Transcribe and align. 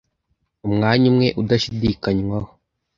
Umwanya 0.67 1.05
umwe 1.11 1.27
udashidikanywaho- 1.41 2.49